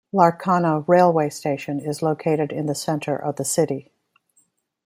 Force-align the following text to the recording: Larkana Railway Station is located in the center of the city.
Larkana 0.11 0.83
Railway 0.87 1.29
Station 1.29 1.79
is 1.79 2.01
located 2.01 2.51
in 2.51 2.65
the 2.65 2.73
center 2.73 3.15
of 3.15 3.35
the 3.35 3.45
city. 3.45 3.91